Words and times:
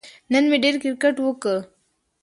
نن 0.31 0.43
مې 0.49 0.57
ډېر 0.63 0.75
کیرکټ 0.83 1.15
وکه 1.21 1.55